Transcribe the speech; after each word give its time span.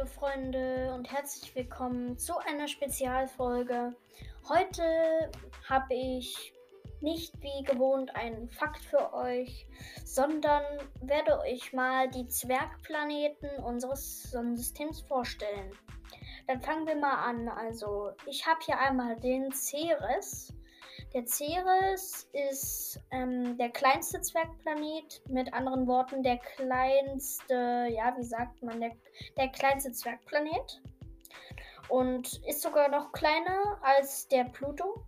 Freunde 0.00 0.90
und 0.94 1.12
herzlich 1.12 1.54
willkommen 1.54 2.16
zu 2.16 2.38
einer 2.38 2.66
Spezialfolge. 2.66 3.94
Heute 4.48 5.30
habe 5.68 5.94
ich 5.94 6.54
nicht 7.02 7.34
wie 7.42 7.62
gewohnt 7.62 8.16
einen 8.16 8.48
Fakt 8.48 8.82
für 8.82 9.12
euch, 9.12 9.66
sondern 10.02 10.62
werde 11.02 11.38
euch 11.40 11.74
mal 11.74 12.10
die 12.10 12.26
Zwergplaneten 12.26 13.62
unseres 13.62 14.22
Sonnensystems 14.30 15.02
vorstellen. 15.02 15.72
Dann 16.46 16.62
fangen 16.62 16.86
wir 16.86 16.96
mal 16.96 17.28
an. 17.28 17.48
Also, 17.50 18.12
ich 18.26 18.46
habe 18.46 18.60
hier 18.64 18.78
einmal 18.78 19.16
den 19.20 19.52
Ceres. 19.52 20.54
Der 21.14 21.26
Ceres 21.26 22.26
ist 22.32 22.98
ähm, 23.10 23.58
der 23.58 23.68
kleinste 23.68 24.22
Zwergplanet, 24.22 25.20
mit 25.28 25.52
anderen 25.52 25.86
Worten 25.86 26.22
der 26.22 26.38
kleinste, 26.38 27.88
ja, 27.90 28.16
wie 28.16 28.24
sagt 28.24 28.62
man, 28.62 28.80
der, 28.80 28.92
der 29.36 29.48
kleinste 29.48 29.92
Zwergplanet. 29.92 30.80
Und 31.88 32.40
ist 32.46 32.62
sogar 32.62 32.88
noch 32.88 33.12
kleiner 33.12 33.78
als 33.82 34.26
der 34.28 34.44
Pluto. 34.44 35.04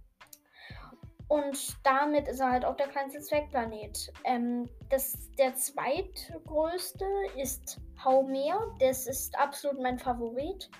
Und 1.28 1.76
damit 1.84 2.28
ist 2.28 2.40
er 2.40 2.50
halt 2.50 2.64
auch 2.64 2.76
der 2.76 2.88
kleinste 2.88 3.20
Zwergplanet. 3.20 4.12
Ähm, 4.24 4.68
das, 4.90 5.16
der 5.38 5.54
zweitgrößte 5.54 7.06
ist 7.36 7.80
Haumea. 8.04 8.58
Das 8.78 9.06
ist 9.06 9.36
absolut 9.38 9.80
mein 9.80 9.98
Favorit. 9.98 10.70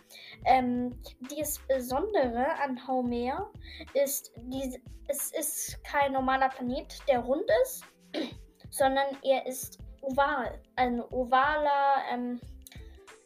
Ähm, 0.45 1.01
das 1.35 1.59
Besondere 1.67 2.47
an 2.63 2.87
Haumea 2.87 3.51
ist, 3.95 4.33
die, 4.37 4.81
es 5.09 5.33
ist 5.33 5.83
kein 5.85 6.13
normaler 6.13 6.51
Planet, 6.51 6.99
der 7.09 7.21
rund 7.21 7.51
ist, 7.63 7.85
sondern 8.71 9.07
er 9.23 9.47
ist 9.47 9.79
oval. 10.03 10.61
Ein 10.77 11.01
ovaler, 11.01 12.03
ähm, 12.13 12.41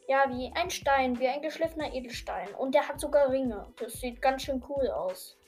ja, 0.07 0.25
wie 0.29 0.51
ein 0.55 0.69
Stein, 0.69 1.19
wie 1.19 1.27
ein 1.27 1.41
geschliffener 1.41 1.93
Edelstein. 1.93 2.49
Und 2.55 2.73
der 2.73 2.87
hat 2.87 2.99
sogar 2.99 3.29
Ringe. 3.29 3.67
Das 3.77 3.93
sieht 3.93 4.21
ganz 4.21 4.43
schön 4.43 4.63
cool 4.69 4.87
aus. 4.87 5.38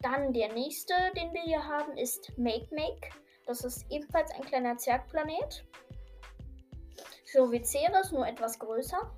Dann 0.00 0.32
der 0.32 0.52
nächste, 0.52 0.94
den 1.16 1.32
wir 1.32 1.42
hier 1.42 1.64
haben, 1.64 1.96
ist 1.96 2.32
Make 2.36 2.68
Make. 2.74 3.10
Das 3.46 3.64
ist 3.64 3.86
ebenfalls 3.90 4.30
ein 4.32 4.42
kleiner 4.42 4.76
Zwergplanet. 4.76 5.64
So 7.24 7.50
wie 7.50 7.64
Ceres, 7.64 8.12
nur 8.12 8.26
etwas 8.26 8.58
größer. 8.58 9.10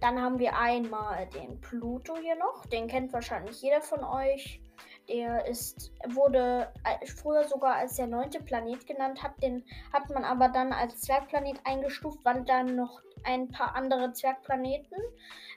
Dann 0.00 0.20
haben 0.20 0.38
wir 0.38 0.58
einmal 0.58 1.28
den 1.28 1.60
Pluto 1.60 2.16
hier 2.16 2.34
noch. 2.34 2.66
Den 2.66 2.88
kennt 2.88 3.12
wahrscheinlich 3.12 3.62
jeder 3.62 3.80
von 3.80 4.02
euch. 4.02 4.60
Der 5.08 5.46
ist, 5.46 5.92
wurde 6.08 6.72
früher 7.16 7.44
sogar 7.44 7.76
als 7.76 7.96
der 7.96 8.06
neunte 8.06 8.40
Planet 8.42 8.86
genannt. 8.86 9.22
Hat, 9.22 9.40
den 9.42 9.64
hat 9.92 10.10
man 10.10 10.24
aber 10.24 10.48
dann 10.48 10.72
als 10.72 11.00
Zwergplanet 11.02 11.60
eingestuft, 11.64 12.18
weil 12.24 12.44
dann 12.44 12.76
noch 12.76 13.00
ein 13.24 13.48
paar 13.48 13.74
andere 13.74 14.12
Zwergplaneten 14.12 14.98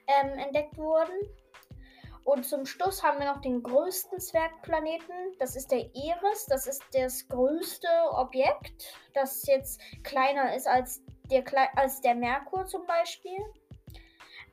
ähm, 0.08 0.38
entdeckt 0.38 0.78
wurden. 0.78 1.14
Und 2.26 2.44
zum 2.44 2.66
Schluss 2.66 3.04
haben 3.04 3.20
wir 3.20 3.32
noch 3.32 3.42
den 3.42 3.62
größten 3.62 4.20
Zwergplaneten. 4.20 5.16
Das 5.38 5.56
ist 5.56 5.72
der 5.72 5.86
Eris. 5.96 6.48
Das 6.50 6.66
ist 6.66 6.84
das 6.92 7.28
größte 7.28 7.88
Objekt, 8.14 8.94
das 9.14 9.46
jetzt 9.46 9.80
kleiner 10.04 10.56
ist 10.56 10.68
als 10.68 11.04
der, 11.30 11.44
als 11.78 12.02
der 12.02 12.16
Merkur 12.16 12.66
zum 12.66 12.88
Beispiel. 12.88 13.38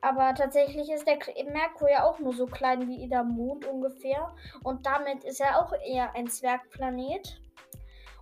Aber 0.01 0.35
tatsächlich 0.35 0.91
ist 0.91 1.07
der 1.07 1.17
Merkur 1.45 1.89
ja 1.89 2.03
auch 2.03 2.19
nur 2.19 2.33
so 2.33 2.45
klein 2.45 2.87
wie 2.87 3.09
der 3.09 3.23
Mond 3.23 3.65
ungefähr. 3.65 4.35
Und 4.61 4.85
damit 4.85 5.23
ist 5.23 5.41
er 5.41 5.59
auch 5.59 5.73
eher 5.73 6.13
ein 6.13 6.27
Zwergplanet. 6.27 7.41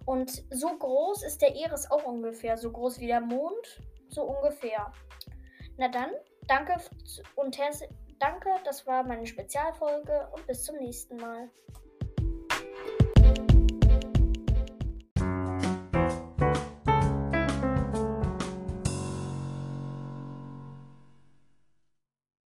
Und 0.05 0.43
so 0.49 0.69
groß 0.69 1.23
ist 1.23 1.41
der 1.41 1.53
Eris 1.57 1.91
auch 1.91 2.05
ungefähr. 2.05 2.55
So 2.55 2.71
groß 2.71 3.01
wie 3.01 3.07
der 3.07 3.21
Mond. 3.21 3.81
So 4.07 4.23
ungefähr. 4.23 4.93
Na 5.77 5.89
dann, 5.89 6.11
danke 6.47 6.77
und 7.35 7.57
Danke, 8.21 8.49
das 8.65 8.85
war 8.85 9.01
meine 9.01 9.25
Spezialfolge 9.25 10.29
und 10.31 10.45
bis 10.45 10.63
zum 10.63 10.77
nächsten 10.77 11.17
Mal. 11.17 11.49